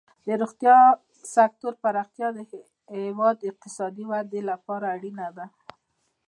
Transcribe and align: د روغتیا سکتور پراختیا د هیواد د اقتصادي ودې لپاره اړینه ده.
د 0.27 0.29
روغتیا 0.41 0.77
سکتور 1.35 1.73
پراختیا 1.83 2.27
د 2.33 2.37
هیواد 3.03 3.35
د 3.39 3.43
اقتصادي 3.51 4.03
ودې 4.11 4.41
لپاره 4.51 4.85
اړینه 4.95 5.27
ده. 5.37 5.45